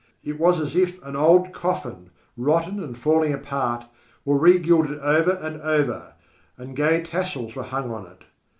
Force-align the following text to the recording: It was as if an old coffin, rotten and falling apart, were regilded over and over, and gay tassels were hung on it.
It 0.23 0.39
was 0.39 0.59
as 0.59 0.75
if 0.75 0.99
an 1.03 1.15
old 1.15 1.53
coffin, 1.53 2.09
rotten 2.35 2.83
and 2.83 2.97
falling 2.97 3.33
apart, 3.35 3.85
were 4.25 4.35
regilded 4.35 4.97
over 4.97 5.33
and 5.33 5.61
over, 5.61 6.13
and 6.57 6.75
gay 6.75 7.03
tassels 7.03 7.53
were 7.53 7.61
hung 7.61 7.91
on 7.91 8.07
it. 8.07 8.23